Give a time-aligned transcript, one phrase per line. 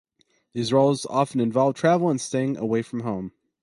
[0.53, 3.33] These roles often involved travel and staying away from home.